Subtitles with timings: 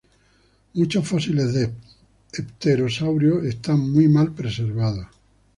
[0.73, 1.71] Muchos fósiles de
[2.31, 5.05] pterosaurio están muy mal preservados.